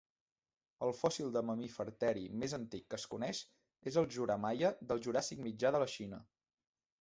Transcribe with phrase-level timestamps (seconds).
[0.85, 3.43] El fòssil de mamífer teri més antic que es coneix
[3.93, 6.23] és el "Juramaia", del Juràssic Mitjà de la Xina.